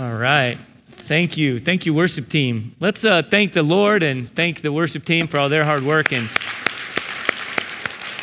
[0.00, 0.56] All right.
[0.92, 1.58] Thank you.
[1.58, 2.74] Thank you, worship team.
[2.80, 6.10] Let's uh, thank the Lord and thank the worship team for all their hard work
[6.10, 6.26] and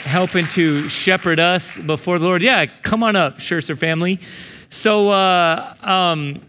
[0.04, 2.41] helping to shepherd us before the Lord.
[2.41, 4.20] Yeah, come on up, Scherzer family.
[4.70, 6.41] So, uh, um,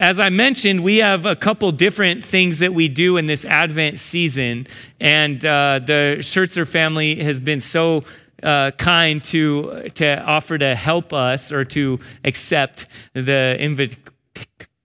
[0.00, 3.98] as I mentioned, we have a couple different things that we do in this Advent
[3.98, 4.66] season,
[5.00, 8.04] and uh, the Scherzer family has been so
[8.42, 14.02] uh, kind to to offer to help us or to accept the invitation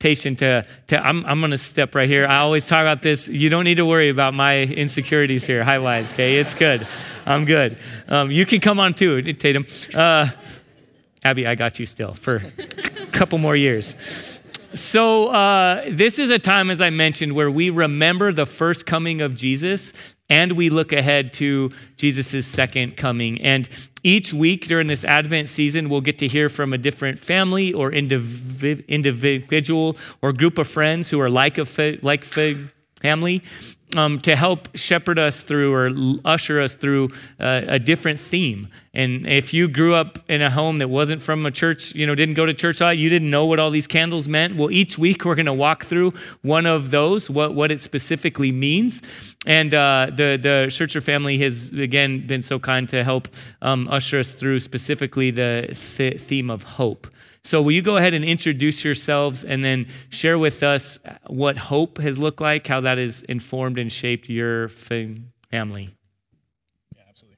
[0.04, 2.28] to to I'm I'm gonna step right here.
[2.28, 3.30] I always talk about this.
[3.30, 5.64] You don't need to worry about my insecurities here.
[5.64, 6.36] High wise, okay?
[6.36, 6.86] It's good.
[7.26, 7.78] I'm good.
[8.10, 9.66] Um, you can come on too, Tatum.
[9.94, 10.28] Uh,
[11.24, 13.96] Abby, I got you still for a couple more years.
[14.74, 19.22] So, uh, this is a time, as I mentioned, where we remember the first coming
[19.22, 19.94] of Jesus
[20.30, 23.40] and we look ahead to Jesus' second coming.
[23.42, 23.70] And
[24.04, 27.92] each week during this Advent season, we'll get to hear from a different family or
[27.92, 32.70] indiv- individual or group of friends who are like a fa- like fa-
[33.02, 33.42] family
[33.96, 35.90] um, to help shepherd us through or
[36.26, 38.68] usher us through uh, a different theme.
[38.94, 42.14] And if you grew up in a home that wasn't from a church, you know,
[42.14, 44.56] didn't go to church a lot, you didn't know what all these candles meant.
[44.56, 48.52] Well, each week we're going to walk through one of those, what, what it specifically
[48.52, 49.02] means.
[49.48, 53.28] And uh, the, the Scherzer family has, again, been so kind to help
[53.62, 57.08] um, usher us through specifically the th- theme of hope.
[57.46, 61.98] So, will you go ahead and introduce yourselves and then share with us what hope
[61.98, 65.94] has looked like, how that has informed and shaped your family?
[66.96, 67.38] Yeah, absolutely.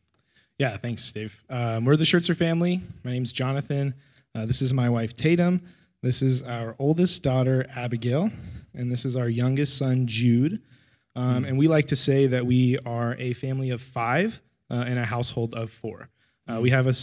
[0.59, 1.43] Yeah, thanks, Dave.
[1.49, 2.81] Um, we're the Scherzer family.
[3.03, 3.95] My name's Jonathan.
[4.35, 5.61] Uh, this is my wife, Tatum.
[6.03, 8.29] This is our oldest daughter, Abigail.
[8.75, 10.61] And this is our youngest son, Jude.
[11.15, 11.47] Um, mm.
[11.47, 15.05] And we like to say that we are a family of five uh, in a
[15.05, 16.09] household of four.
[16.47, 16.93] Uh, we have a,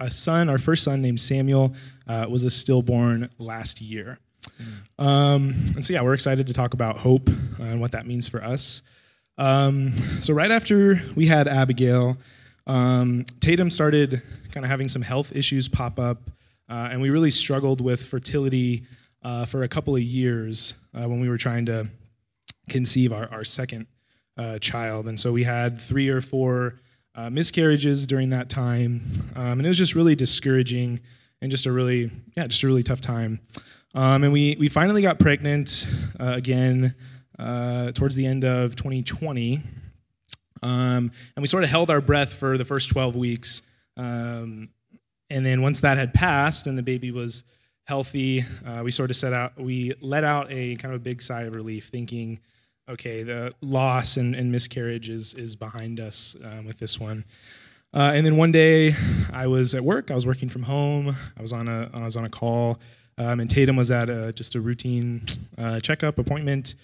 [0.00, 1.74] a, son, our first son named Samuel,
[2.06, 4.18] uh, was a stillborn last year.
[4.60, 5.04] Mm.
[5.04, 8.42] Um, and so, yeah, we're excited to talk about hope and what that means for
[8.44, 8.82] us.
[9.38, 12.18] Um, so, right after we had Abigail,
[12.66, 14.22] um, Tatum started
[14.52, 16.30] kind of having some health issues pop up,
[16.68, 18.84] uh, and we really struggled with fertility
[19.22, 21.88] uh, for a couple of years uh, when we were trying to
[22.68, 23.86] conceive our, our second
[24.36, 25.08] uh, child.
[25.08, 26.78] And so, we had three or four
[27.14, 29.02] uh, miscarriages during that time,
[29.36, 31.00] um, and it was just really discouraging
[31.40, 33.40] and just a really yeah just a really tough time.
[33.94, 35.86] Um, and we we finally got pregnant
[36.18, 36.94] uh, again
[37.38, 39.62] uh, towards the end of 2020,
[40.62, 43.62] um, and we sort of held our breath for the first 12 weeks.
[43.96, 44.70] Um,
[45.28, 47.44] and then once that had passed and the baby was
[47.84, 51.20] healthy, uh, we sort of set out we let out a kind of a big
[51.20, 52.40] sigh of relief, thinking
[52.92, 57.24] okay, the loss and, and miscarriage is, is behind us um, with this one.
[57.94, 58.94] Uh, and then one day,
[59.32, 60.10] I was at work.
[60.10, 61.14] I was working from home.
[61.36, 62.80] I was on a I was on a call,
[63.18, 65.26] um, and Tatum was at a, just a routine
[65.58, 66.74] uh, checkup appointment.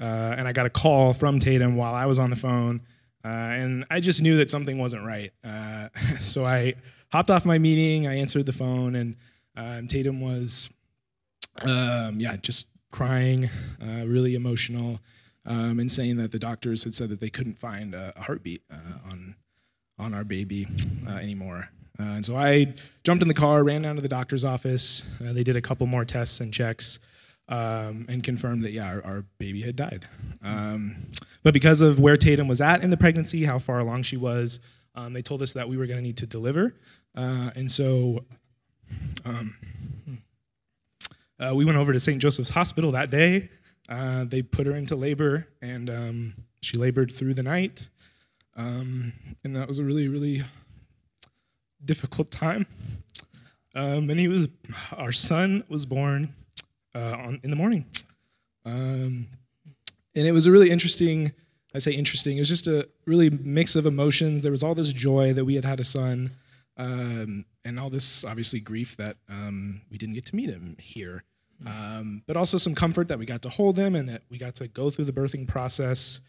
[0.00, 2.80] Uh, and I got a call from Tatum while I was on the phone,
[3.24, 5.32] uh, and I just knew that something wasn't right.
[5.42, 5.88] Uh,
[6.20, 6.74] so I
[7.10, 8.06] hopped off my meeting.
[8.06, 9.16] I answered the phone, and
[9.56, 10.70] um, Tatum was,
[11.62, 13.50] um, yeah, just crying,
[13.82, 15.00] uh, really emotional
[15.46, 18.62] um, and saying that the doctors had said that they couldn't find a, a heartbeat
[18.70, 19.34] uh, on
[19.98, 20.66] on our baby
[21.06, 21.68] uh, anymore.
[22.00, 25.04] Uh, and so I jumped in the car, ran down to the doctor's office.
[25.24, 26.98] Uh, they did a couple more tests and checks,
[27.48, 30.06] um, and confirmed that yeah, our, our baby had died.
[30.42, 30.96] Um,
[31.42, 34.60] but because of where Tatum was at in the pregnancy, how far along she was,
[34.94, 36.74] um, they told us that we were going to need to deliver.
[37.14, 38.24] Uh, and so.
[39.24, 39.54] Um,
[41.38, 42.20] uh, we went over to St.
[42.20, 43.48] Joseph's Hospital that day.
[43.92, 47.90] Uh, they put her into labor, and um, she labored through the night.
[48.56, 49.12] Um,
[49.44, 50.42] and that was a really, really
[51.84, 52.64] difficult time.
[53.74, 54.48] Um, and he was,
[54.96, 56.34] our son was born
[56.94, 57.84] uh, on, in the morning.
[58.64, 59.28] Um,
[60.14, 61.32] and it was a really interesting,
[61.74, 64.42] I say interesting, it was just a really mix of emotions.
[64.42, 66.30] There was all this joy that we had had a son,
[66.78, 71.24] um, and all this obviously grief that um, we didn't get to meet him here.
[71.66, 74.54] Um, but also some comfort that we got to hold him and that we got
[74.56, 76.20] to go through the birthing process.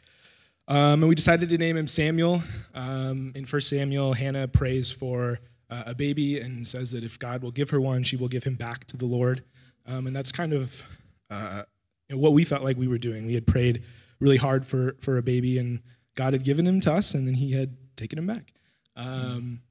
[0.67, 2.41] Um, and we decided to name him Samuel.
[2.73, 5.39] Um, in 1 Samuel, Hannah prays for
[5.69, 8.43] uh, a baby and says that if God will give her one, she will give
[8.43, 9.43] him back to the Lord.
[9.85, 10.85] Um, and that's kind of
[11.29, 11.63] uh,
[12.07, 13.25] you know, what we felt like we were doing.
[13.25, 13.83] We had prayed
[14.19, 15.81] really hard for, for a baby, and
[16.15, 18.53] God had given him to us, and then he had taken him back.
[18.95, 19.61] Um,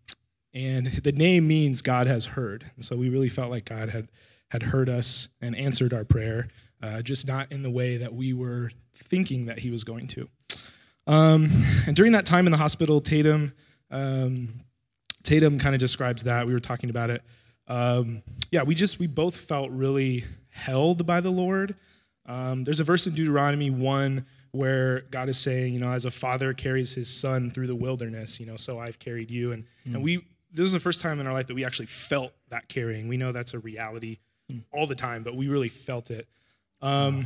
[0.55, 2.70] and the name means God has heard.
[2.75, 4.09] And so we really felt like God had
[4.52, 6.49] had heard us and answered our prayer,
[6.82, 10.28] uh, just not in the way that we were thinking that he was going to.
[11.06, 11.50] Um,
[11.87, 13.52] and during that time in the hospital, Tatum,
[13.90, 14.60] um,
[15.22, 16.46] Tatum kind of describes that.
[16.46, 17.22] We were talking about it
[17.69, 21.76] um, yeah, we just we both felt really held by the Lord.
[22.26, 26.10] Um, there's a verse in Deuteronomy one where God is saying, you know, as a
[26.10, 29.94] father carries his son through the wilderness, you know, so I've carried you, and mm.
[29.94, 32.69] and we this is the first time in our life that we actually felt that
[32.69, 33.08] carrying.
[33.08, 34.19] We know that's a reality.
[34.72, 36.26] All the time, but we really felt it.
[36.81, 37.25] Um,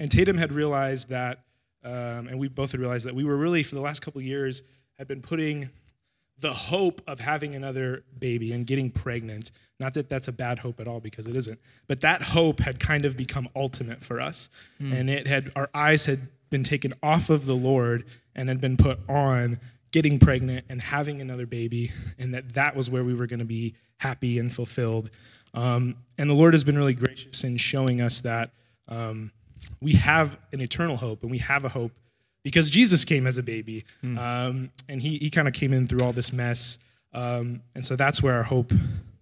[0.00, 1.40] and Tatum had realized that,
[1.84, 4.62] um, and we both had realized that we were really for the last couple years
[4.98, 5.70] had been putting
[6.38, 9.50] the hope of having another baby and getting pregnant.
[9.78, 11.58] Not that that's a bad hope at all, because it isn't.
[11.86, 14.48] But that hope had kind of become ultimate for us,
[14.80, 14.92] mm.
[14.92, 18.04] and it had our eyes had been taken off of the Lord
[18.36, 19.58] and had been put on
[19.92, 23.44] getting pregnant and having another baby, and that that was where we were going to
[23.44, 25.10] be happy and fulfilled.
[25.54, 28.50] Um, and the Lord has been really gracious in showing us that
[28.88, 29.30] um,
[29.80, 31.92] we have an eternal hope, and we have a hope
[32.42, 34.18] because Jesus came as a baby, mm.
[34.18, 36.78] um, and he he kind of came in through all this mess,
[37.12, 38.72] um, and so that's where our hope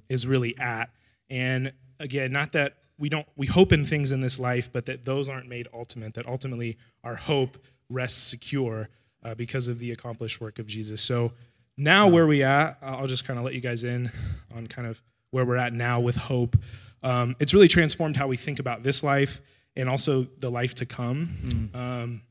[0.08, 0.90] is really at.
[1.30, 5.04] And again, not that we don't we hope in things in this life, but that
[5.04, 6.14] those aren't made ultimate.
[6.14, 7.58] That ultimately our hope
[7.88, 8.88] rests secure
[9.22, 11.02] uh, because of the accomplished work of Jesus.
[11.02, 11.32] So
[11.76, 14.10] now where we at, I'll just kind of let you guys in
[14.56, 15.02] on kind of
[15.32, 16.56] where we're at now with hope.
[17.02, 19.40] Um, it's really transformed how we think about this life
[19.74, 21.36] and also the life to come.
[21.44, 21.74] Mm.
[21.74, 22.22] Um,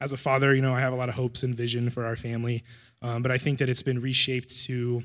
[0.00, 2.16] as a father, you know, I have a lot of hopes and vision for our
[2.16, 2.64] family,
[3.02, 5.02] um, but I think that it's been reshaped to,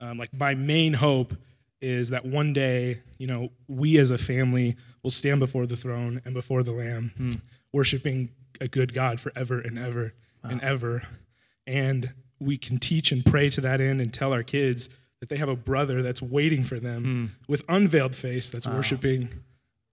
[0.00, 1.34] um, like, my main hope
[1.80, 6.20] is that one day, you know, we as a family will stand before the throne
[6.24, 7.40] and before the Lamb, mm.
[7.72, 8.30] worshiping
[8.60, 10.12] a good God forever and ever
[10.44, 10.50] wow.
[10.50, 11.02] and ever.
[11.66, 14.88] And we can teach and pray to that end and tell our kids
[15.20, 17.48] that they have a brother that's waiting for them mm.
[17.48, 18.76] with unveiled face that's wow.
[18.76, 19.28] worshiping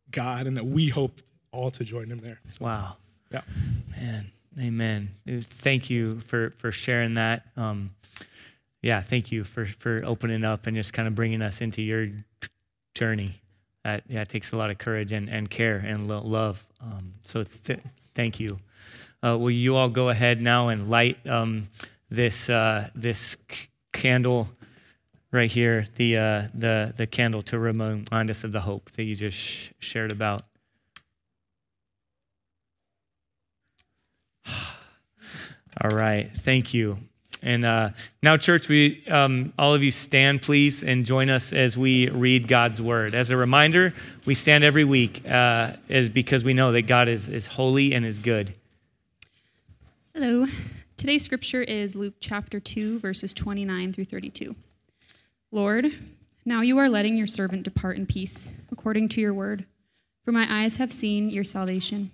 [0.09, 1.21] God and that we hope
[1.51, 2.39] all to join him there.
[2.49, 2.95] So, wow.
[3.31, 3.41] Yeah.
[3.91, 5.09] Man, amen.
[5.41, 7.45] Thank you for, for sharing that.
[7.57, 7.91] Um,
[8.81, 12.07] yeah, thank you for, for opening up and just kind of bringing us into your
[12.95, 13.41] journey.
[13.83, 16.65] That yeah, it takes a lot of courage and, and care and love.
[16.81, 17.79] Um, so it's th-
[18.15, 18.59] thank you.
[19.23, 21.67] Uh, will you all go ahead now and light um,
[22.09, 24.47] this uh, this c- candle
[25.31, 29.15] right here, the uh, the the candle to remind us of the hope that you
[29.15, 30.41] just sh- shared about.
[35.81, 36.97] All right, thank you.
[37.43, 37.89] And uh,
[38.23, 42.47] now, church, we um, all of you stand, please, and join us as we read
[42.47, 43.13] God's word.
[43.13, 43.93] As a reminder,
[44.25, 48.05] we stand every week uh, is because we know that God is, is holy and
[48.05, 48.55] is good.
[50.15, 50.47] Hello.
[50.97, 54.55] Today's scripture is Luke chapter 2, verses 29 through 32.
[55.57, 55.91] Lord,
[56.45, 59.65] now you are letting your servant depart in peace, according to your word.
[60.23, 62.11] For my eyes have seen your salvation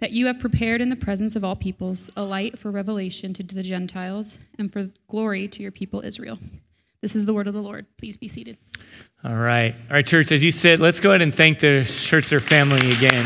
[0.00, 3.42] that you have prepared in the presence of all peoples a light for revelation to
[3.42, 6.38] the Gentiles and for glory to your people Israel.
[7.00, 7.86] This is the word of the Lord.
[7.96, 8.58] Please be seated.
[9.24, 9.74] All right.
[9.88, 13.24] All right, church, as you sit, let's go ahead and thank the Schertzer family again.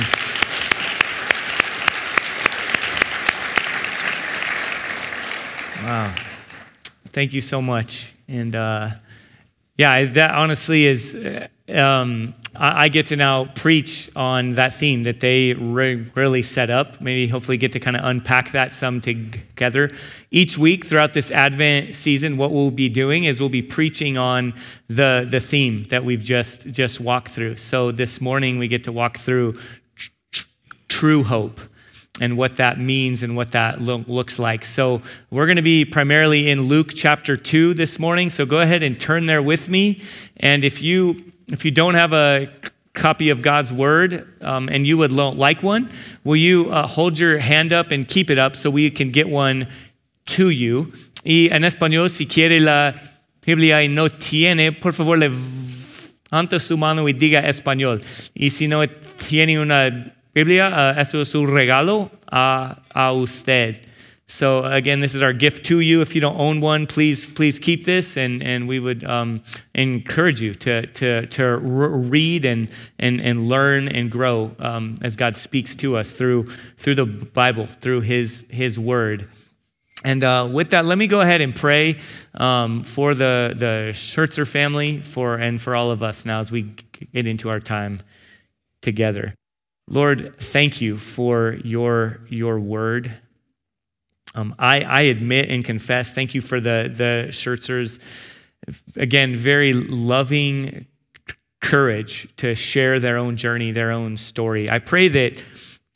[5.85, 6.15] Wow.
[7.07, 8.13] Thank you so much.
[8.29, 8.91] And uh,
[9.77, 11.17] yeah, that honestly is
[11.69, 17.01] um, I, get to now preach on that theme that they re- really set up.
[17.01, 19.91] Maybe hopefully get to kind of unpack that some together.
[20.31, 24.55] Each week throughout this Advent season, what we'll be doing is we'll be preaching on
[24.89, 27.57] the, the theme that we've just, just walked through.
[27.57, 29.59] So this morning we get to walk through
[30.31, 30.45] tr-
[30.89, 31.61] true hope
[32.21, 34.65] and what that means and what that lo- looks like.
[34.65, 38.31] So, we're going to be primarily in Luke chapter 2 this morning.
[38.31, 40.03] So, go ahead and turn there with me.
[40.37, 42.49] And if you if you don't have a
[42.95, 45.91] copy of God's word um, and you would like one,
[46.25, 49.29] will you uh, hold your hand up and keep it up so we can get
[49.29, 49.69] one
[50.27, 50.93] to you?
[51.25, 52.93] Y en español, si quiere la
[53.45, 58.03] Biblia y no tiene, por favor, levanta su mano y diga español.
[58.35, 58.85] Y si no
[59.19, 63.79] tiene una Biblia, uh, eso es un regalo a, a usted.
[64.27, 66.01] So again, this is our gift to you.
[66.01, 69.43] If you don't own one, please please keep this, and and we would um,
[69.75, 75.37] encourage you to to to read and and and learn and grow um, as God
[75.37, 76.49] speaks to us through
[76.79, 79.29] through the Bible, through His His Word.
[80.03, 81.99] And uh, with that, let me go ahead and pray
[82.33, 86.75] um, for the the Schertzer family, for and for all of us now as we
[87.13, 88.01] get into our time
[88.81, 89.35] together.
[89.89, 93.13] Lord, thank you for your your word.
[94.35, 98.01] Um, I, I, admit and confess, thank you for the, the Schertzers.
[98.97, 100.87] Again, very loving
[101.61, 104.71] courage to share their own journey, their own story.
[104.71, 105.45] I pray that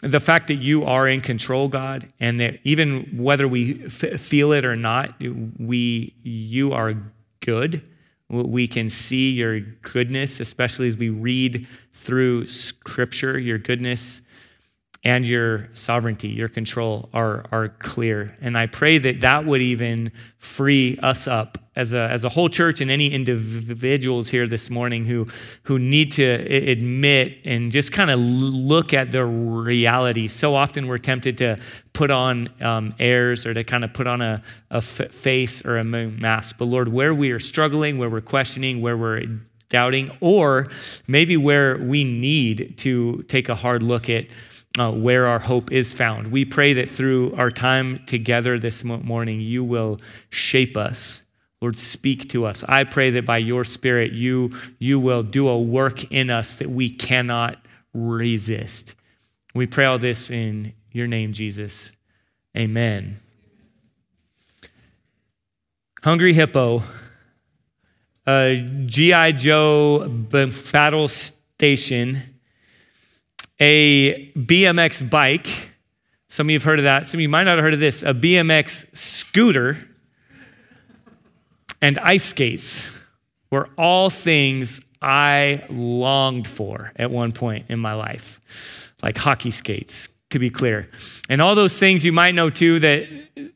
[0.03, 4.53] the fact that you are in control, God, and that even whether we f- feel
[4.53, 6.95] it or not, we, you are
[7.41, 7.83] good.
[8.29, 14.23] We can see your goodness, especially as we read through Scripture, your goodness
[15.05, 18.37] and your sovereignty, your control are, are clear.
[18.41, 22.49] And I pray that that would even free us up as a, as a whole
[22.49, 25.29] church and any individuals here this morning who,
[25.65, 30.27] who need to admit and just kind of look at the reality.
[30.27, 31.59] So often we're tempted to
[31.93, 35.85] put on um, airs or to kind of put on a, a face or a
[35.85, 36.57] mask.
[36.59, 39.25] But Lord, where we are struggling, where we're questioning, where we're
[39.69, 40.69] doubting, or
[41.07, 44.27] maybe where we need to take a hard look at
[44.79, 46.29] uh, where our hope is found.
[46.29, 51.23] We pray that through our time together this morning, you will shape us.
[51.67, 52.63] Lord, speak to us.
[52.69, 56.71] I pray that by your Spirit, you, you will do a work in us that
[56.71, 57.59] we cannot
[57.93, 58.95] resist.
[59.53, 61.91] We pray all this in your name, Jesus.
[62.57, 63.17] Amen.
[66.05, 66.85] Hungry Hippo,
[68.29, 69.33] a G.I.
[69.33, 72.23] Joe battle station
[73.59, 75.73] a BMX bike.
[76.29, 77.07] Some of you have heard of that.
[77.07, 79.79] Some of you might not have heard of this a BMX scooter
[81.81, 82.91] and ice skates
[83.51, 90.09] were all things I longed for at one point in my life, like hockey skates,
[90.31, 90.91] to be clear.
[91.29, 93.09] And all those things you might know too that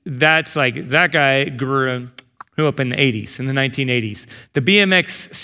[0.04, 2.08] that's like that guy grew
[2.56, 4.26] grew up in the 80s, in the 1980s.
[4.52, 5.34] The BMX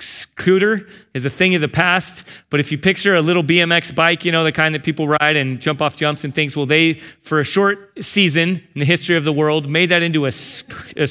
[0.00, 4.24] scooter is a thing of the past, but if you picture a little BMX bike,
[4.24, 6.94] you know, the kind that people ride and jump off jumps and things, well, they,
[7.22, 11.06] for a short season in the history of the world, made that into a, a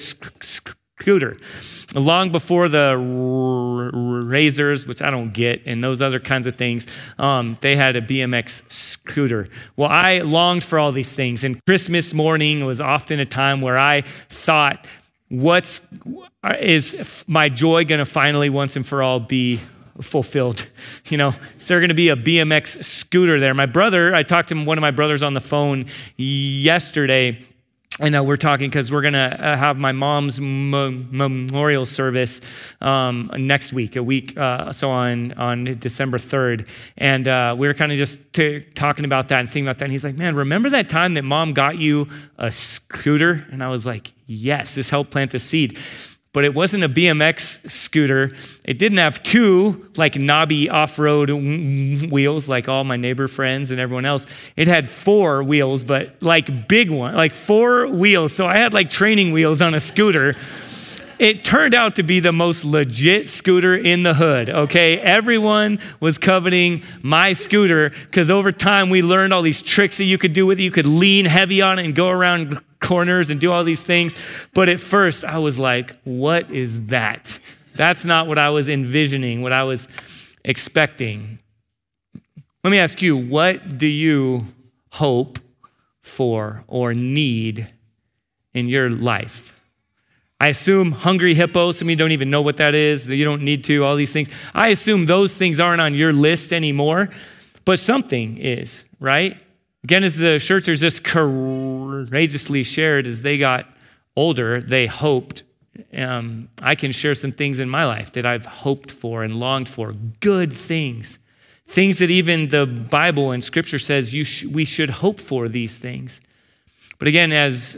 [1.00, 1.38] scooter.
[1.94, 6.88] Long before the razors, which I don't get, and those other kinds of things,
[7.20, 9.48] um, they had a BMX scooter.
[9.76, 13.78] Well, I longed for all these things, and Christmas morning was often a time where
[13.78, 14.86] I thought,
[15.30, 15.88] what's
[16.60, 19.60] is my joy going to finally once and for all be
[20.00, 20.66] fulfilled
[21.10, 24.48] you know is there going to be a bmx scooter there my brother i talked
[24.48, 25.86] to one of my brothers on the phone
[26.16, 27.38] yesterday
[28.00, 32.42] and uh, we're talking because we're going to uh, have my mom's memorial service
[32.80, 36.68] um, next week, a week, uh, so on, on December 3rd.
[36.98, 39.86] And uh, we were kind of just t- talking about that and thinking about that.
[39.86, 43.48] And he's like, man, remember that time that mom got you a scooter?
[43.52, 45.78] And I was like, yes, this helped plant the seed
[46.38, 48.32] but it wasn't a BMX scooter.
[48.64, 54.06] It didn't have two like knobby off-road wheels like all my neighbor friends and everyone
[54.06, 54.28] else.
[54.56, 58.34] It had four wheels, but like big one, like four wheels.
[58.34, 60.36] So I had like training wheels on a scooter.
[61.20, 65.00] It turned out to be the most legit scooter in the hood, okay?
[65.00, 70.18] Everyone was coveting my scooter because over time we learned all these tricks that you
[70.18, 70.64] could do with it.
[70.64, 74.16] You could lean heavy on it and go around corners and do all these things.
[74.54, 77.40] But at first, I was like, what is that?
[77.76, 79.88] That's not what I was envisioning, what I was
[80.44, 81.40] expecting.
[82.64, 84.46] Let me ask you, what do you
[84.92, 85.40] hope
[86.02, 87.70] for or need
[88.54, 89.57] in your life?
[90.40, 93.42] I assume hungry hippo, some of you don't even know what that is, you don't
[93.42, 94.30] need to, all these things.
[94.54, 97.10] I assume those things aren't on your list anymore,
[97.66, 99.38] but something is, right?
[99.84, 103.66] Again, as the Scherzers just courageously shared as they got
[104.16, 105.44] older, they hoped.
[105.96, 109.70] Um, I can share some things in my life that I've hoped for and longed
[109.70, 111.20] for, good things,
[111.68, 115.80] things that even the Bible and Scripture says you sh- we should hope for these
[115.80, 116.22] things.
[117.00, 117.78] But again, as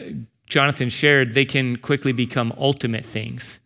[0.50, 3.60] Jonathan shared, they can quickly become ultimate things,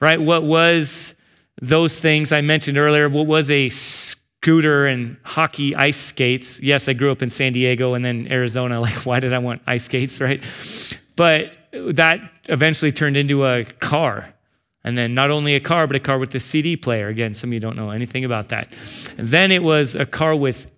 [0.00, 0.20] right?
[0.20, 1.16] What was
[1.60, 3.08] those things I mentioned earlier?
[3.08, 3.68] What was a
[4.42, 6.60] scooter and hockey ice skates.
[6.60, 8.80] Yes, I grew up in San Diego and then Arizona.
[8.82, 10.42] Like, why did I want ice skates, right?
[11.14, 14.34] But that eventually turned into a car.
[14.82, 17.06] And then not only a car, but a car with the CD player.
[17.06, 18.74] Again, some of you don't know anything about that.
[19.16, 20.72] And then it was a car with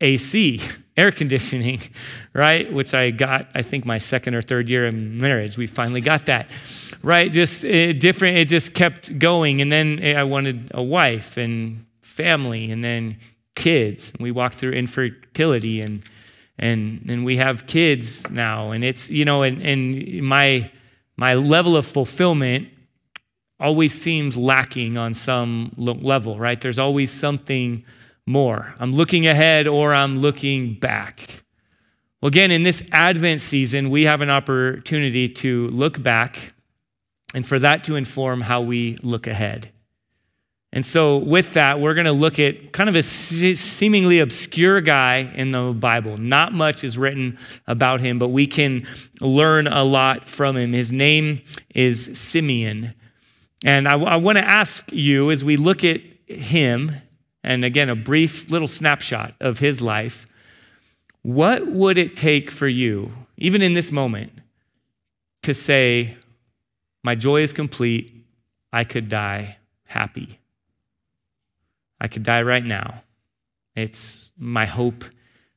[0.00, 0.62] AC,
[1.00, 1.80] air conditioning,
[2.34, 2.70] right?
[2.72, 5.56] Which I got, I think, my second or third year in marriage.
[5.56, 6.50] We finally got that,
[7.02, 7.30] right?
[7.30, 9.60] Just uh, different, it just kept going.
[9.60, 13.16] And then I wanted a wife and family and then
[13.56, 14.12] kids.
[14.20, 16.02] We walked through infertility and
[16.58, 18.72] and and we have kids now.
[18.72, 20.70] And it's, you know, and, and my
[21.16, 22.68] my level of fulfillment
[23.58, 26.60] always seems lacking on some level, right?
[26.60, 27.84] There's always something
[28.30, 28.74] more.
[28.78, 31.44] I'm looking ahead or I'm looking back.
[32.20, 36.52] Well, again, in this Advent season, we have an opportunity to look back
[37.34, 39.70] and for that to inform how we look ahead.
[40.72, 45.32] And so, with that, we're going to look at kind of a seemingly obscure guy
[45.34, 46.16] in the Bible.
[46.16, 48.86] Not much is written about him, but we can
[49.20, 50.72] learn a lot from him.
[50.72, 51.42] His name
[51.74, 52.94] is Simeon.
[53.66, 56.92] And I, I want to ask you as we look at him,
[57.42, 60.26] and again, a brief little snapshot of his life,
[61.22, 64.32] what would it take for you, even in this moment,
[65.42, 66.16] to say,
[67.02, 68.24] My joy is complete,
[68.72, 69.56] I could die
[69.86, 70.38] happy?
[72.00, 73.02] I could die right now.
[73.76, 75.04] It's my hope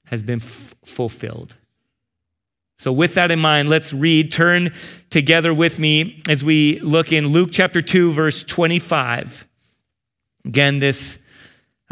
[0.05, 1.55] has been f- fulfilled.
[2.77, 4.31] So, with that in mind, let's read.
[4.31, 4.73] Turn
[5.09, 9.47] together with me as we look in Luke chapter 2, verse 25.
[10.45, 11.22] Again, this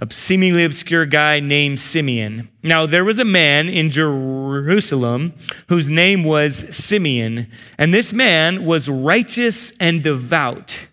[0.09, 2.49] seemingly obscure guy named Simeon.
[2.63, 5.33] Now, there was a man in Jerusalem
[5.67, 10.87] whose name was Simeon, and this man was righteous and devout,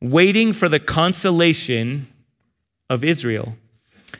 [0.00, 2.08] waiting for the consolation
[2.88, 3.56] of Israel.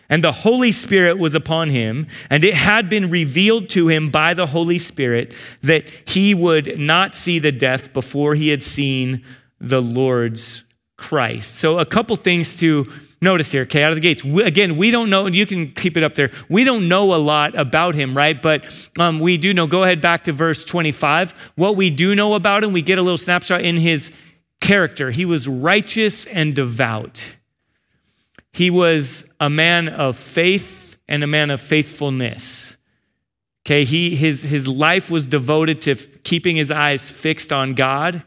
[0.09, 4.35] And the Holy Spirit was upon him, and it had been revealed to him by
[4.35, 9.25] the Holy Spirit that he would not see the death before he had seen
[9.61, 10.65] the Lord's
[10.97, 11.57] Christ.
[11.57, 14.25] So, a couple things to notice here, okay, out of the gates.
[14.25, 16.31] We, again, we don't know, you can keep it up there.
[16.49, 18.41] We don't know a lot about him, right?
[18.41, 21.53] But um, we do know, go ahead back to verse 25.
[21.57, 24.15] What we do know about him, we get a little snapshot in his
[24.61, 25.11] character.
[25.11, 27.37] He was righteous and devout.
[28.53, 32.79] He was a man of faith and a man of faithfulness.
[33.67, 38.23] Okay, he, his, his life was devoted to keeping his eyes fixed on God,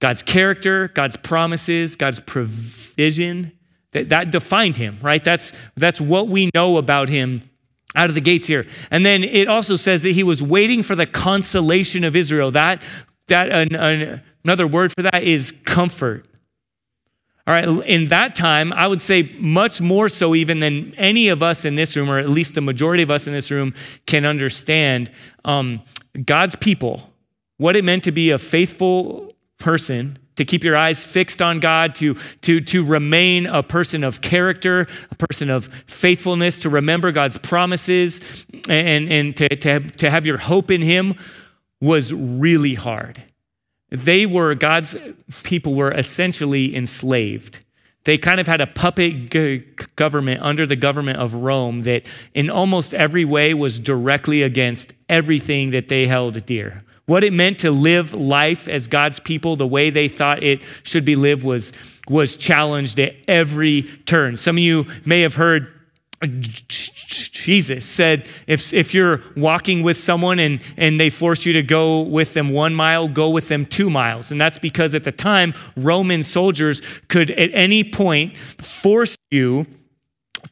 [0.00, 3.57] God's character, God's promises, God's provision.
[3.92, 5.24] That, that defined him, right?
[5.24, 7.48] That's, that's what we know about him
[7.94, 8.66] out of the gates here.
[8.90, 12.50] And then it also says that he was waiting for the consolation of Israel.
[12.50, 12.84] That,
[13.28, 16.26] that an, an, another word for that is comfort.
[17.46, 21.42] All right, in that time, I would say much more so even than any of
[21.42, 23.72] us in this room, or at least the majority of us in this room,
[24.04, 25.10] can understand
[25.46, 25.80] um,
[26.26, 27.10] God's people,
[27.56, 31.96] what it meant to be a faithful person, to keep your eyes fixed on God,
[31.96, 37.36] to, to, to remain a person of character, a person of faithfulness, to remember God's
[37.38, 41.14] promises, and, and to, to, have, to have your hope in Him
[41.80, 43.20] was really hard.
[43.90, 44.96] They were, God's
[45.42, 47.58] people were essentially enslaved.
[48.04, 49.34] They kind of had a puppet
[49.96, 55.70] government under the government of Rome that, in almost every way, was directly against everything
[55.70, 56.84] that they held dear.
[57.08, 61.06] What it meant to live life as God's people, the way they thought it should
[61.06, 61.72] be lived, was,
[62.06, 64.36] was challenged at every turn.
[64.36, 65.72] Some of you may have heard
[66.20, 72.00] Jesus said, if, if you're walking with someone and, and they force you to go
[72.00, 74.30] with them one mile, go with them two miles.
[74.30, 79.66] And that's because at the time, Roman soldiers could at any point force you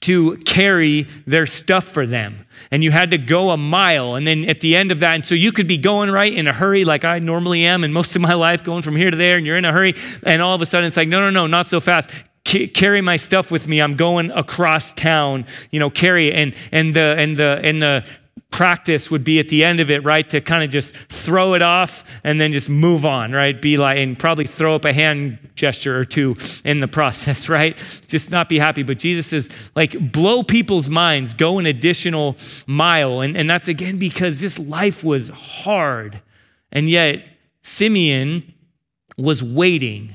[0.00, 2.46] to carry their stuff for them.
[2.70, 4.14] And you had to go a mile.
[4.14, 6.46] And then at the end of that, and so you could be going right in
[6.46, 9.16] a hurry, like I normally am, and most of my life going from here to
[9.16, 9.94] there, and you're in a hurry.
[10.22, 12.10] And all of a sudden, it's like, no, no, no, not so fast
[12.46, 13.82] carry my stuff with me.
[13.82, 16.34] I'm going across town, you know, carry it.
[16.34, 18.06] And, and the, and the, and the
[18.50, 20.28] practice would be at the end of it, right?
[20.30, 23.60] To kind of just throw it off and then just move on, right?
[23.60, 27.76] Be like, and probably throw up a hand gesture or two in the process, right?
[28.06, 28.82] Just not be happy.
[28.82, 33.20] But Jesus is like, blow people's minds, go an additional mile.
[33.20, 36.22] And, and that's again because this life was hard.
[36.72, 37.24] And yet,
[37.62, 38.54] Simeon
[39.18, 40.14] was waiting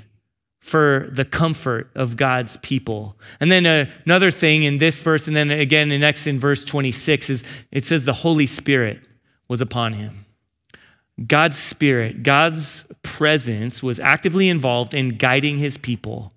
[0.62, 3.18] for the comfort of God's people.
[3.40, 3.66] And then
[4.06, 7.84] another thing in this verse, and then again the next in verse 26, is it
[7.84, 9.02] says the Holy Spirit
[9.48, 10.26] was upon him.
[11.28, 16.34] God's Spirit, God's presence was actively involved in guiding his people,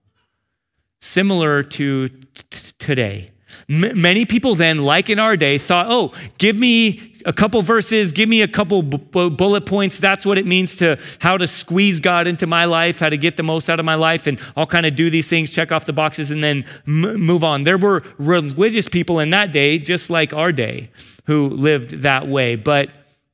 [1.01, 3.31] similar to t- today.
[3.69, 8.13] M- many people then, like in our day, thought, oh, give me a couple verses,
[8.13, 9.99] give me a couple bu- bullet points.
[9.99, 13.37] That's what it means to how to squeeze God into my life, how to get
[13.37, 15.87] the most out of my life, and I'll kind of do these things, check off
[15.87, 17.65] the boxes, and then m- move on.
[17.65, 20.91] There were religious people in that day, just like our day,
[21.27, 22.57] who lived that way.
[22.57, 22.91] But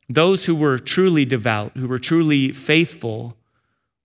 [0.09, 3.37] those who were truly devout, who were truly faithful,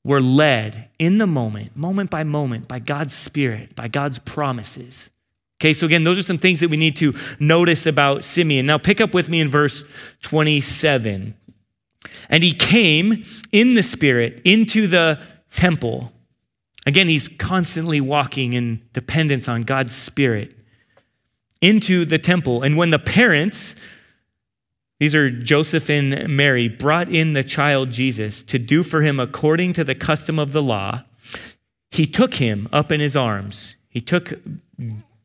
[0.04, 5.10] were led in the moment, moment by moment, by God's Spirit, by God's promises.
[5.62, 8.66] Okay, so again, those are some things that we need to notice about Simeon.
[8.66, 9.84] Now, pick up with me in verse
[10.22, 11.34] 27.
[12.30, 15.20] And he came in the Spirit into the
[15.52, 16.12] temple.
[16.86, 20.56] Again, he's constantly walking in dependence on God's Spirit
[21.62, 22.62] into the temple.
[22.62, 23.76] And when the parents,
[25.00, 29.74] these are Joseph and Mary, brought in the child Jesus to do for him according
[29.74, 31.04] to the custom of the law,
[31.92, 33.78] he took him up in his arms.
[33.88, 34.34] He took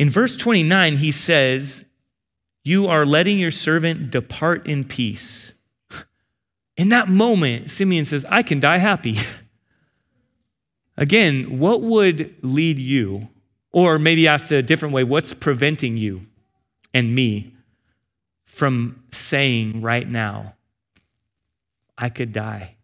[0.00, 1.84] In verse 29, he says,
[2.64, 5.52] You are letting your servant depart in peace.
[6.78, 9.18] In that moment, Simeon says, I can die happy.
[10.96, 13.28] Again, what would lead you,
[13.72, 16.22] or maybe asked a different way, what's preventing you
[16.94, 17.54] and me
[18.46, 20.54] from saying right now,
[21.98, 22.76] I could die?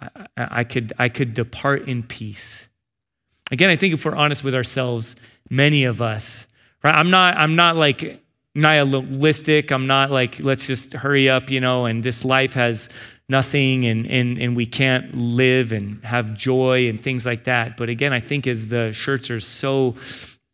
[0.00, 2.70] I, I, could, I could depart in peace.
[3.50, 5.16] Again, I think if we're honest with ourselves,
[5.50, 6.46] many of us,
[6.82, 6.94] right?
[6.94, 8.22] I'm not, I'm not like
[8.54, 9.72] nihilistic.
[9.72, 12.88] I'm not like, let's just hurry up, you know, and this life has
[13.28, 17.76] nothing and, and, and we can't live and have joy and things like that.
[17.76, 19.96] But again, I think as the Scherzers so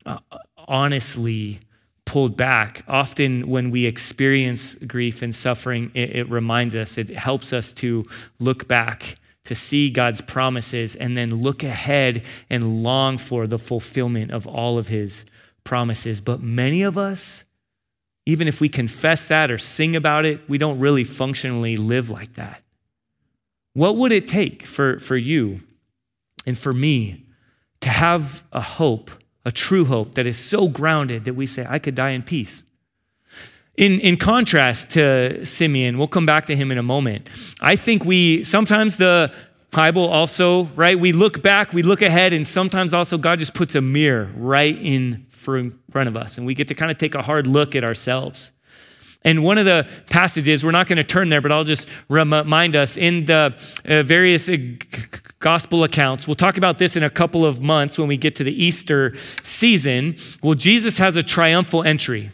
[0.07, 0.19] uh,
[0.57, 1.61] honestly
[2.07, 7.53] pulled back, often when we experience grief and suffering, it, it reminds us, it helps
[7.53, 8.07] us to
[8.39, 14.31] look back to see God's promises and then look ahead and long for the fulfillment
[14.31, 15.25] of all of his
[15.65, 16.21] promises.
[16.21, 17.45] But many of us,
[18.27, 22.35] even if we confess that or sing about it, we don't really functionally live like
[22.35, 22.63] that.
[23.73, 25.61] What would it take for, for you
[26.47, 27.25] and for me
[27.81, 29.11] to have a hope,
[29.45, 32.65] a true hope that is so grounded that we say, I could die in peace?
[33.77, 37.31] In, in contrast to Simeon, we'll come back to him in a moment.
[37.61, 39.33] I think we sometimes the
[39.71, 40.99] Bible also, right?
[40.99, 44.77] We look back, we look ahead, and sometimes also God just puts a mirror right
[44.77, 47.85] in front of us, and we get to kind of take a hard look at
[47.85, 48.53] ourselves.
[49.23, 52.75] And one of the passages, we're not going to turn there, but I'll just remind
[52.75, 53.55] us in the
[53.85, 54.57] uh, various uh,
[55.41, 56.27] gospel accounts.
[56.27, 59.15] We'll talk about this in a couple of months when we get to the Easter
[59.43, 60.17] season.
[60.43, 62.33] Well, Jesus has a triumphal entry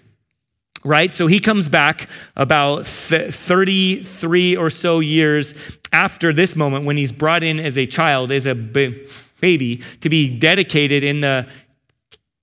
[0.87, 1.13] right?
[1.13, 7.43] So he comes back about 33 or so years after this moment when he's brought
[7.43, 11.47] in as a child, as a baby, to be dedicated in the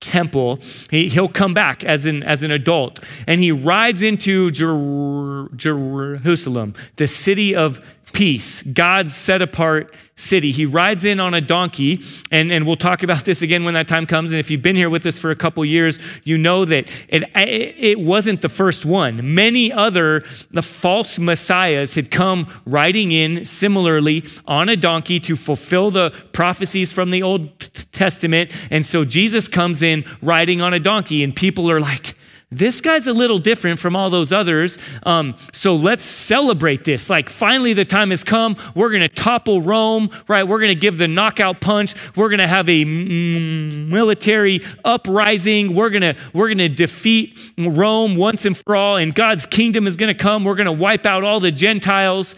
[0.01, 0.59] temple.
[0.91, 6.73] He, will come back as an, as an adult and he rides into Jer- Jerusalem,
[6.97, 7.79] the city of
[8.11, 10.51] peace, God's set apart city.
[10.51, 13.87] He rides in on a donkey, and, and we'll talk about this again when that
[13.87, 14.31] time comes.
[14.31, 17.23] And if you've been here with us for a couple years, you know that it,
[17.35, 19.33] it wasn't the first one.
[19.33, 25.89] Many other the false messiahs had come riding in similarly on a donkey to fulfill
[25.89, 27.59] the prophecies from the Old
[27.91, 28.51] Testament.
[28.69, 32.15] And so Jesus comes in riding on a donkey, and people are like,
[32.57, 34.77] this guy's a little different from all those others.
[35.03, 37.09] Um, so let's celebrate this.
[37.09, 38.55] Like, finally, the time has come.
[38.75, 40.43] We're going to topple Rome, right?
[40.43, 41.95] We're going to give the knockout punch.
[42.15, 45.75] We're going to have a military uprising.
[45.75, 49.87] We're going to we're going to defeat Rome once and for all, and God's kingdom
[49.87, 50.43] is going to come.
[50.43, 52.35] We're going to wipe out all the Gentiles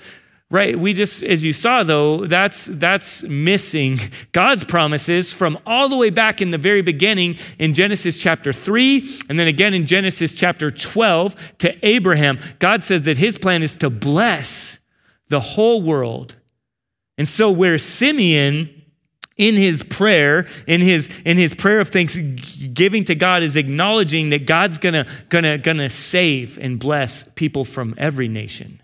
[0.51, 0.77] right?
[0.77, 3.97] We just as you saw though that's that's missing
[4.31, 9.07] god's promises from all the way back in the very beginning in genesis chapter 3
[9.29, 12.39] and then again in genesis chapter 12 to abraham.
[12.59, 14.79] God says that his plan is to bless
[15.29, 16.35] the whole world.
[17.17, 18.69] And so where simeon
[19.37, 24.45] in his prayer in his in his prayer of thanksgiving to god is acknowledging that
[24.45, 28.81] god's gonna gonna gonna save and bless people from every nation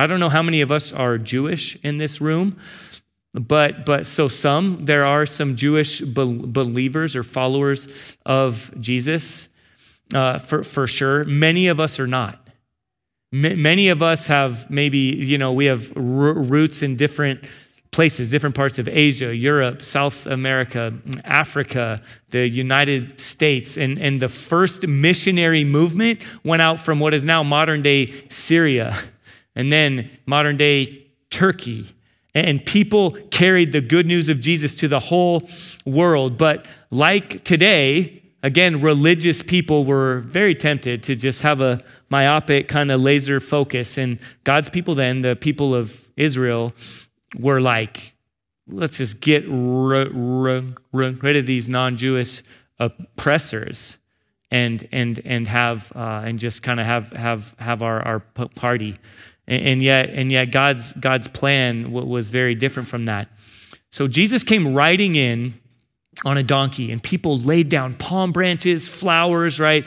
[0.00, 2.56] I don't know how many of us are Jewish in this room,
[3.34, 9.50] but but so some there are some Jewish be- believers or followers of Jesus
[10.14, 11.24] uh, for for sure.
[11.24, 12.40] Many of us are not.
[13.32, 17.44] M- many of us have maybe you know we have r- roots in different
[17.90, 23.76] places, different parts of Asia, Europe, South America, Africa, the United States.
[23.76, 28.96] And, and the first missionary movement went out from what is now modern day Syria
[29.54, 31.86] and then modern day Turkey.
[32.34, 35.48] And people carried the good news of Jesus to the whole
[35.84, 36.38] world.
[36.38, 42.90] But like today, again, religious people were very tempted to just have a myopic kind
[42.90, 43.98] of laser focus.
[43.98, 46.72] And God's people then, the people of Israel,
[47.38, 48.14] were like,
[48.68, 52.42] let's just get rid of these non Jewish
[52.78, 53.98] oppressors
[54.50, 58.98] and, and, and have, uh, and just kind of have, have, have our, our party.
[59.46, 63.28] And yet, and yet God's, God's plan was very different from that.
[63.90, 65.54] So Jesus came riding in
[66.24, 69.86] on a donkey, and people laid down palm branches, flowers, right?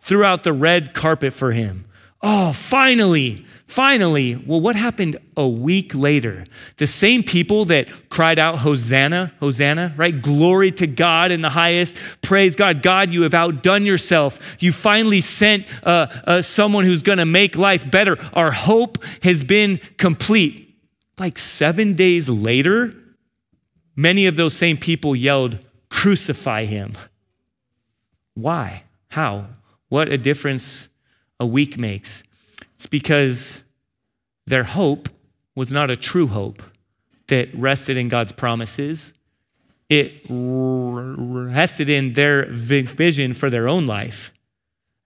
[0.00, 1.86] Throughout the red carpet for him.
[2.24, 4.36] Oh, finally, finally.
[4.36, 6.46] Well, what happened a week later?
[6.76, 10.22] The same people that cried out, Hosanna, Hosanna, right?
[10.22, 11.98] Glory to God in the highest.
[12.22, 12.80] Praise God.
[12.80, 14.56] God, you have outdone yourself.
[14.60, 18.16] You finally sent uh, uh, someone who's going to make life better.
[18.34, 20.78] Our hope has been complete.
[21.18, 22.94] Like seven days later,
[23.96, 25.58] many of those same people yelled,
[25.90, 26.92] Crucify him.
[28.34, 28.84] Why?
[29.08, 29.46] How?
[29.88, 30.88] What a difference
[31.42, 32.22] a week makes.
[32.76, 33.64] It's because
[34.46, 35.08] their hope
[35.56, 36.62] was not a true hope
[37.26, 39.12] that rested in God's promises.
[39.90, 44.32] It rested in their vision for their own life.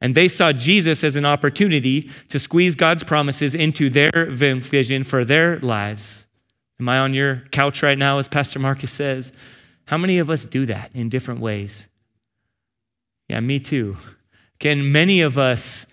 [0.03, 5.25] And they saw Jesus as an opportunity to squeeze God's promises into their vision for
[5.25, 6.27] their lives.
[6.79, 9.33] Am I on your couch right now, as Pastor Marcus says?
[9.87, 11.89] How many of us do that in different ways?
[13.29, 13.97] Yeah, me too.
[14.59, 15.87] Can many of us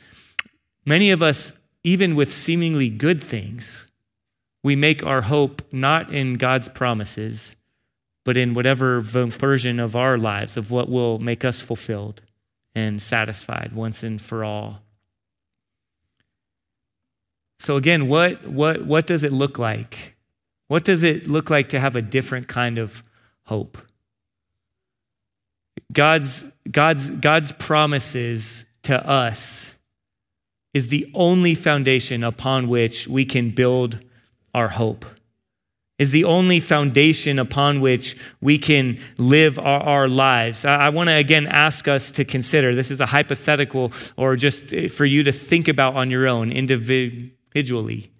[0.86, 3.88] Many of us, even with seemingly good things,
[4.64, 7.56] we make our hope not in God's promises,
[8.24, 12.22] but in whatever version of our lives of what will make us fulfilled
[12.74, 14.82] and satisfied once and for all.
[17.60, 20.16] So again, what what what does it look like?
[20.68, 23.04] What does it look like to have a different kind of
[23.44, 23.78] hope?
[25.92, 29.73] God's God's God's promises to us
[30.74, 34.00] is the only foundation upon which we can build
[34.54, 35.06] our hope,
[36.00, 40.66] is the only foundation upon which we can live our, our lives.
[40.66, 44.74] I, I want to again ask us to consider this is a hypothetical or just
[44.74, 48.12] eh, for you to think about on your own individually.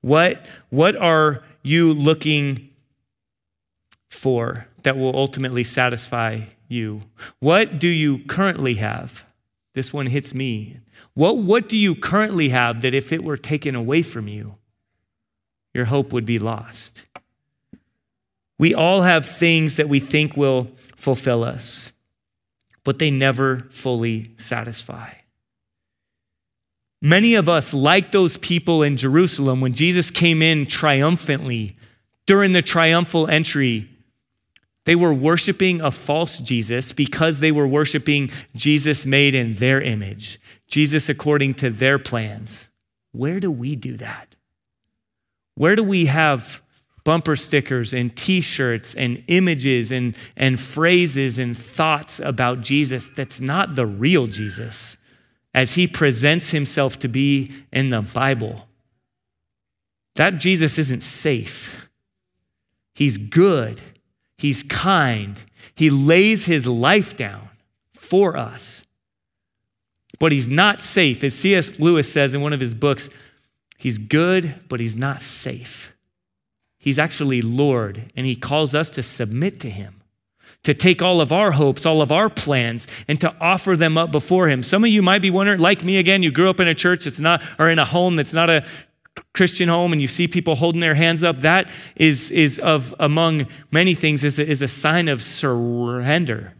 [0.00, 2.70] What, what are you looking
[4.08, 7.02] for that will ultimately satisfy you?
[7.40, 9.26] What do you currently have?
[9.74, 10.78] This one hits me.
[11.18, 14.54] What, what do you currently have that if it were taken away from you,
[15.74, 17.06] your hope would be lost?
[18.56, 21.90] We all have things that we think will fulfill us,
[22.84, 25.10] but they never fully satisfy.
[27.02, 31.76] Many of us, like those people in Jerusalem, when Jesus came in triumphantly
[32.26, 33.88] during the triumphal entry,
[34.84, 40.40] they were worshiping a false Jesus because they were worshiping Jesus made in their image,
[40.68, 42.68] Jesus according to their plans.
[43.12, 44.36] Where do we do that?
[45.54, 46.62] Where do we have
[47.04, 53.40] bumper stickers and t shirts and images and, and phrases and thoughts about Jesus that's
[53.40, 54.98] not the real Jesus
[55.54, 58.68] as he presents himself to be in the Bible?
[60.16, 61.88] That Jesus isn't safe.
[62.94, 63.80] He's good.
[64.36, 65.42] He's kind.
[65.74, 67.48] He lays his life down
[67.94, 68.84] for us.
[70.18, 71.22] But he's not safe.
[71.22, 71.78] As C.S.
[71.78, 73.10] Lewis says in one of his books,
[73.76, 75.94] he's good, but he's not safe.
[76.78, 80.00] He's actually Lord, and he calls us to submit to him,
[80.62, 84.10] to take all of our hopes, all of our plans, and to offer them up
[84.10, 84.62] before him.
[84.62, 87.04] Some of you might be wondering, like me again, you grew up in a church
[87.04, 88.64] that's not, or in a home that's not a
[89.34, 93.46] Christian home and you see people holding their hands up, that is, is of among
[93.70, 96.54] many things is a, is a sign of surrender.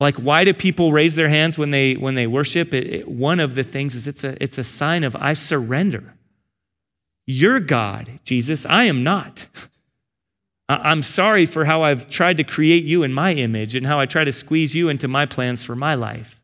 [0.00, 2.74] Like, why do people raise their hands when they when they worship?
[2.74, 6.14] It, it, one of the things is it's a it's a sign of I surrender.
[7.26, 8.66] You're God, Jesus.
[8.66, 9.46] I am not.
[10.68, 14.06] I'm sorry for how I've tried to create you in my image and how I
[14.06, 16.40] try to squeeze you into my plans for my life.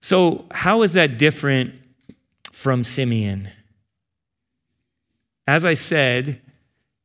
[0.00, 1.74] So, how is that different
[2.56, 3.50] from Simeon.
[5.46, 6.40] As I said,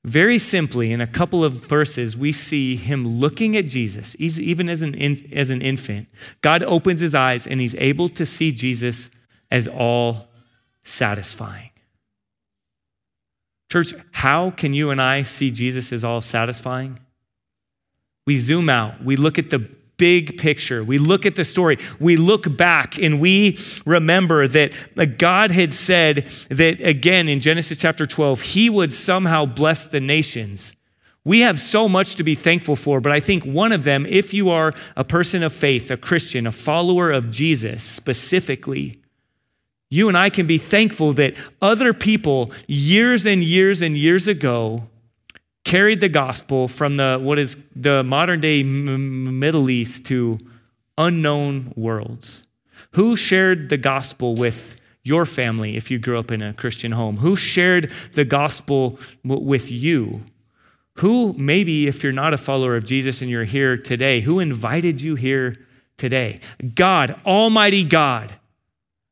[0.04, 4.82] very simply, in a couple of verses, we see him looking at Jesus, even as
[4.82, 5.00] an,
[5.32, 6.08] as an infant.
[6.42, 9.12] God opens his eyes and he's able to see Jesus
[9.52, 10.30] as all
[10.84, 11.70] satisfying.
[13.72, 17.00] Church, how can you and I see Jesus as all satisfying?
[18.26, 19.70] We zoom out, we look at the
[20.02, 20.84] big picture.
[20.84, 25.72] We look at the story, we look back, and we remember that uh, God had
[25.74, 30.76] said that, again, in Genesis chapter 12, He would somehow bless the nations.
[31.24, 34.34] We have so much to be thankful for, but I think one of them, if
[34.34, 39.00] you are a person of faith, a Christian, a follower of Jesus specifically,
[39.92, 44.88] you and I can be thankful that other people years and years and years ago
[45.72, 50.38] carried the gospel from the what is the modern day M- Middle East to
[50.98, 52.44] unknown worlds.
[52.96, 57.18] Who shared the gospel with your family if you grew up in a Christian home?
[57.18, 60.24] Who shared the gospel w- with you?
[60.96, 65.00] Who, maybe if you're not a follower of Jesus and you're here today, who invited
[65.00, 65.56] you here
[65.96, 66.42] today?
[66.76, 68.34] God, Almighty God,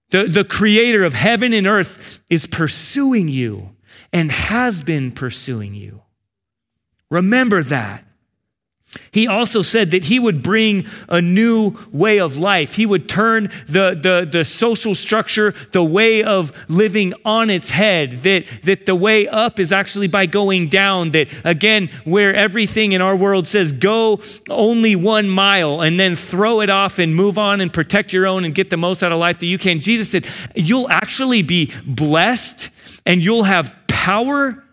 [0.09, 3.77] The, the creator of heaven and earth is pursuing you
[4.11, 6.01] and has been pursuing you.
[7.09, 8.05] Remember that.
[9.11, 12.75] He also said that he would bring a new way of life.
[12.75, 18.23] He would turn the, the, the social structure, the way of living on its head,
[18.23, 21.11] that, that the way up is actually by going down.
[21.11, 26.61] That again, where everything in our world says go only one mile and then throw
[26.61, 29.19] it off and move on and protect your own and get the most out of
[29.19, 29.79] life that you can.
[29.79, 32.71] Jesus said, You'll actually be blessed
[33.05, 34.63] and you'll have power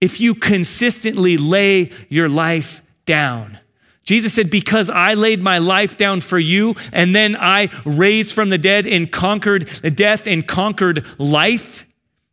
[0.00, 3.58] if you consistently lay your life down.
[4.04, 8.48] Jesus said, Because I laid my life down for you, and then I raised from
[8.48, 11.84] the dead and conquered death and conquered life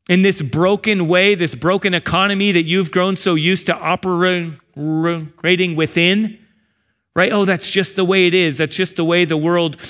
[0.08, 6.38] in this broken way, this broken economy that you've grown so used to operating within,
[7.15, 7.34] right?
[7.34, 8.60] Oh, that's just the way it is.
[8.60, 9.82] That's just the way the world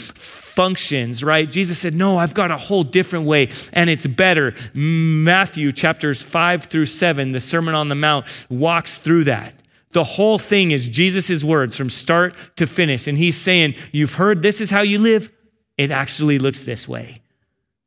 [0.56, 1.50] functions, right?
[1.50, 4.54] Jesus said, No, I've got a whole different way, and it's better.
[4.74, 9.54] Matthew chapters 5 through 7, the Sermon on the Mount, walks through that.
[9.92, 13.08] The whole thing is Jesus' words from start to finish.
[13.08, 15.32] And he's saying, You've heard this is how you live.
[15.78, 17.22] It actually looks this way.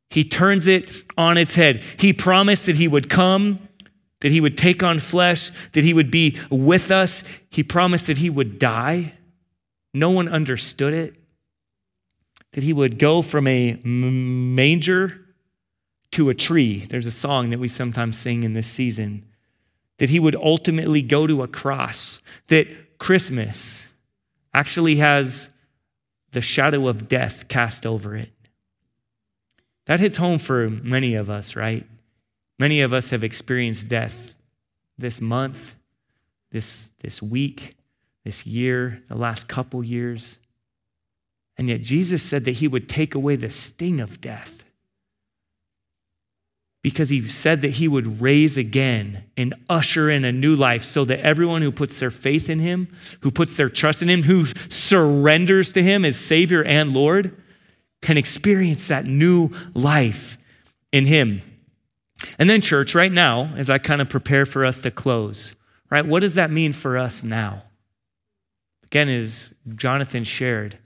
[0.09, 1.83] He turns it on its head.
[1.97, 3.67] He promised that he would come,
[4.21, 7.23] that he would take on flesh, that he would be with us.
[7.49, 9.13] He promised that he would die.
[9.93, 11.15] No one understood it.
[12.53, 15.25] That he would go from a manger
[16.11, 16.79] to a tree.
[16.79, 19.25] There's a song that we sometimes sing in this season
[19.99, 23.91] that he would ultimately go to a cross, that Christmas
[24.53, 25.51] actually has
[26.31, 28.31] the shadow of death cast over it.
[29.85, 31.85] That hits home for many of us, right?
[32.57, 34.35] Many of us have experienced death
[34.97, 35.75] this month,
[36.51, 37.75] this, this week,
[38.23, 40.39] this year, the last couple years.
[41.59, 44.63] And yet Jesus said that he would take away the sting of death
[46.81, 51.03] because he said that he would raise again and usher in a new life so
[51.03, 52.87] that everyone who puts their faith in him,
[53.19, 57.35] who puts their trust in him, who surrenders to him as Savior and Lord,
[58.01, 60.37] can experience that new life
[60.93, 61.41] in him.
[62.37, 65.57] And then, church, right now, as I kind of prepare for us to close,
[65.89, 67.63] right, what does that mean for us now?
[68.85, 70.77] Again, as Jonathan shared,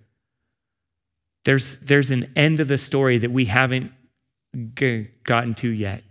[1.45, 3.91] there's, there's an end of the story that we haven't
[5.23, 6.03] gotten to yet.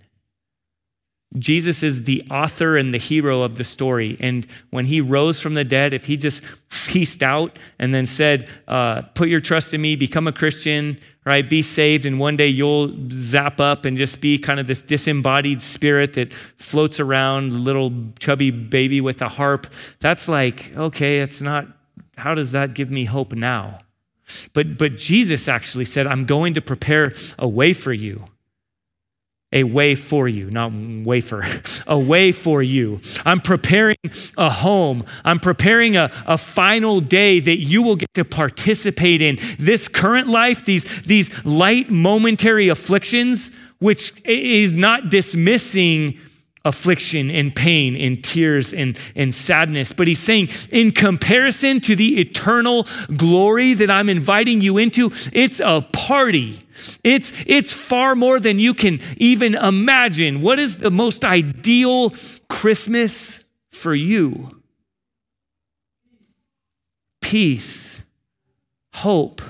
[1.38, 4.18] Jesus is the author and the hero of the story.
[4.20, 6.44] And when he rose from the dead, if he just
[6.86, 11.48] pieced out and then said, uh, Put your trust in me, become a Christian, right?
[11.48, 15.62] Be saved, and one day you'll zap up and just be kind of this disembodied
[15.62, 19.72] spirit that floats around, little chubby baby with a harp.
[20.00, 21.66] That's like, okay, it's not,
[22.18, 23.78] how does that give me hope now?
[24.52, 28.24] But, but Jesus actually said, I'm going to prepare a way for you
[29.52, 31.44] a way for you, not wafer,
[31.86, 33.00] a way for you.
[33.24, 33.96] I'm preparing
[34.36, 35.04] a home.
[35.24, 39.38] I'm preparing a, a final day that you will get to participate in.
[39.58, 46.18] This current life, these, these light momentary afflictions, which is not dismissing
[46.64, 49.92] affliction and pain and tears and, and sadness.
[49.92, 55.60] But he's saying, in comparison to the eternal glory that I'm inviting you into, it's
[55.60, 56.66] a party.
[57.04, 60.40] It's, it's far more than you can even imagine.
[60.40, 62.14] What is the most ideal
[62.48, 64.62] Christmas for you?
[67.20, 68.04] Peace,
[68.94, 69.40] hope,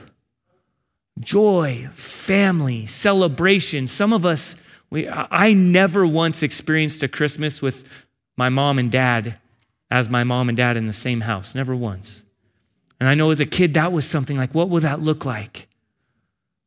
[1.18, 3.86] joy, family, celebration.
[3.86, 9.36] Some of us, we, I never once experienced a Christmas with my mom and dad
[9.90, 11.54] as my mom and dad in the same house.
[11.54, 12.24] Never once.
[13.00, 15.66] And I know as a kid, that was something like, what would that look like?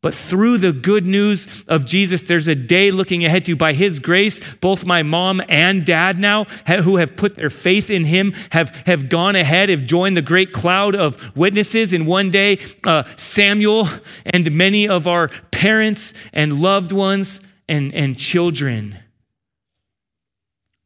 [0.01, 3.55] But through the good news of Jesus, there's a day looking ahead to you.
[3.55, 4.41] by His grace.
[4.55, 9.07] Both my mom and dad now, who have put their faith in Him, have, have
[9.07, 11.93] gone ahead, have joined the great cloud of witnesses.
[11.93, 13.87] And one day, uh, Samuel
[14.25, 18.99] and many of our parents and loved ones and, and children,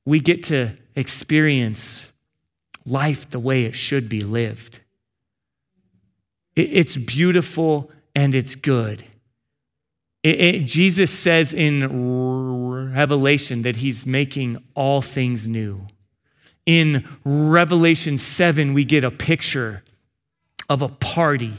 [0.05, 2.11] we get to experience
[2.86, 4.80] life the way it should be lived.
[6.55, 9.03] It, it's beautiful and it's good.
[10.23, 15.88] It, it, Jesus says in Revelation that he's making all things new.
[16.65, 19.84] In Revelation 7, we get a picture
[20.67, 21.53] of a party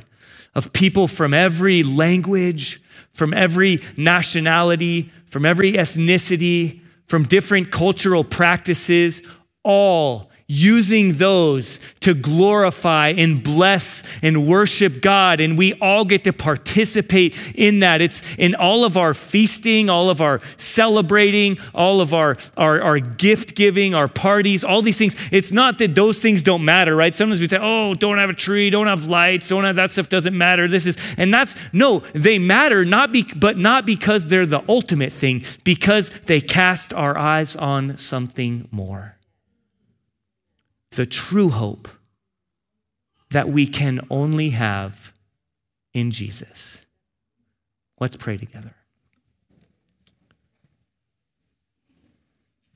[0.55, 2.83] of people from every language,
[3.21, 9.21] from every nationality, from every ethnicity, from different cultural practices,
[9.63, 15.41] all using those to glorify and bless and worship God.
[15.41, 18.01] And we all get to participate in that.
[18.01, 22.99] It's in all of our feasting, all of our celebrating, all of our, our, our
[22.99, 25.15] gift giving, our parties, all these things.
[25.31, 27.15] It's not that those things don't matter, right?
[27.15, 30.09] Sometimes we say, oh, don't have a tree, don't have lights, don't have that stuff
[30.09, 30.67] doesn't matter.
[30.67, 35.13] This is, and that's, no, they matter, not be, but not because they're the ultimate
[35.13, 39.15] thing, because they cast our eyes on something more.
[40.91, 41.89] The true hope
[43.31, 45.13] that we can only have
[45.95, 46.85] in Jesus.
[48.01, 48.75] Let's pray together.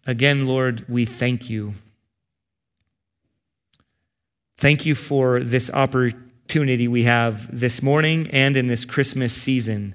[0.07, 1.75] Again, Lord, we thank you.
[4.57, 9.95] Thank you for this opportunity we have this morning and in this Christmas season.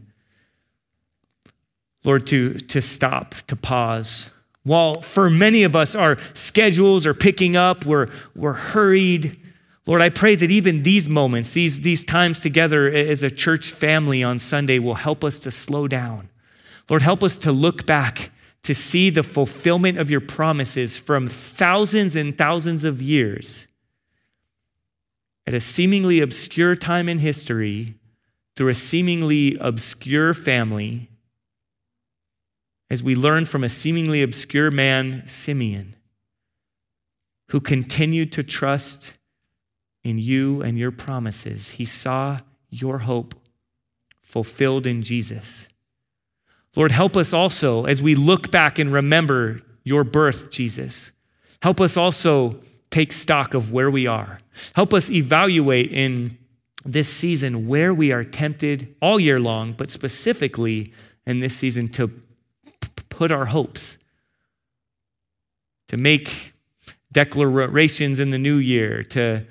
[2.04, 4.32] Lord, to, to stop, to pause.
[4.64, 9.40] While for many of us, our schedules are picking up, we're, we're hurried.
[9.86, 14.24] Lord, I pray that even these moments, these, these times together as a church family
[14.24, 16.30] on Sunday will help us to slow down.
[16.90, 18.32] Lord, help us to look back
[18.64, 23.68] to see the fulfillment of your promises from thousands and thousands of years
[25.48, 27.96] at a seemingly obscure time in history
[28.56, 31.09] through a seemingly obscure family
[32.90, 35.96] as we learn from a seemingly obscure man, Simeon,
[37.50, 39.18] who continued to trust
[40.04, 41.72] in you and your promises.
[41.72, 43.36] He saw your hope
[44.22, 45.70] fulfilled in Jesus.
[46.76, 51.12] Lord, help us also as we look back and remember your birth, Jesus.
[51.62, 52.60] Help us also
[52.90, 54.40] take stock of where we are.
[54.76, 56.38] Help us evaluate in
[56.86, 60.94] this season where we are tempted all year long, but specifically
[61.26, 62.12] in this season to
[63.20, 63.98] put our hopes,
[65.90, 66.54] to make
[67.12, 69.46] declarations in the new year, to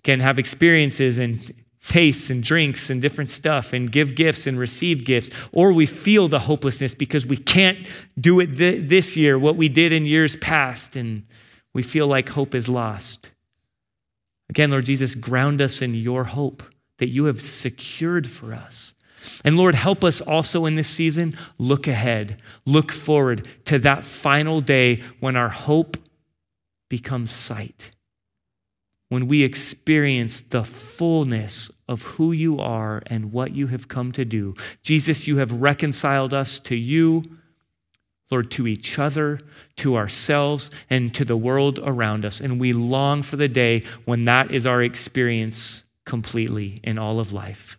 [0.00, 1.50] again have experiences and
[1.86, 6.28] tastes and drinks and different stuff and give gifts and receive gifts, or we feel
[6.28, 7.88] the hopelessness because we can't
[8.20, 11.26] do it th- this year, what we did in years past, and
[11.72, 13.30] we feel like hope is lost.
[14.50, 16.62] Again, Lord Jesus, ground us in your hope
[16.98, 18.92] that you have secured for us.
[19.44, 24.60] And Lord, help us also in this season look ahead, look forward to that final
[24.60, 25.96] day when our hope
[26.88, 27.90] becomes sight
[29.14, 34.24] when we experience the fullness of who you are and what you have come to
[34.24, 34.54] do.
[34.82, 37.22] Jesus, you have reconciled us to you,
[38.30, 39.40] Lord, to each other,
[39.76, 42.40] to ourselves, and to the world around us.
[42.40, 47.32] And we long for the day when that is our experience completely in all of
[47.32, 47.78] life.